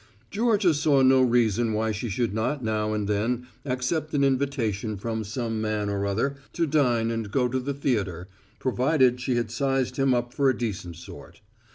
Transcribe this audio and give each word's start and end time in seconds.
Georgia 0.31 0.73
saw 0.73 1.03
no 1.03 1.21
reason 1.21 1.73
why 1.73 1.91
she 1.91 2.09
should 2.09 2.33
not 2.33 2.63
now 2.63 2.91
and 2.91 3.07
then 3.07 3.45
accept 3.65 4.15
an 4.15 4.23
invitation 4.23 4.97
from 4.97 5.23
some 5.23 5.61
man 5.61 5.89
or 5.89 6.07
other 6.07 6.37
to 6.53 6.65
dine 6.65 7.11
and 7.11 7.29
go 7.29 7.47
to 7.47 7.59
the 7.59 7.71
theatre, 7.75 8.27
provided 8.57 9.21
she 9.21 9.35
had 9.35 9.51
sized 9.51 9.97
him 9.97 10.11
up 10.11 10.33
for 10.33 10.49
a 10.49 10.57
decent 10.57 10.95
sort. 10.95 11.41